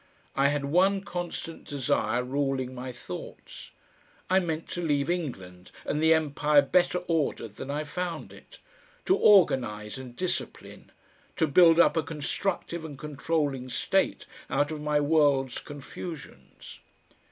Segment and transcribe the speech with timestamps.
[0.35, 3.69] I had one constant desire ruling my thoughts.
[4.31, 8.57] I meant to leave England and the empire better ordered than I found it,
[9.05, 10.91] to organise and discipline,
[11.35, 16.79] to build up a constructive and controlling State out of my world's confusions.